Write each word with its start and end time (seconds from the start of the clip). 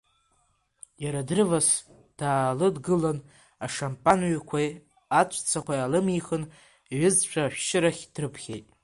Иара 1.03 1.21
дрывас 1.27 1.69
даалыдгылан, 2.19 3.17
ашампан 3.65 4.19
ҩқәеи 4.33 4.69
аҵәцақәеи 5.19 5.79
аалымихын, 5.81 6.43
иҩызцәа 6.93 7.41
ашәшьырахь 7.45 8.03
дрыԥхьеит. 8.13 8.67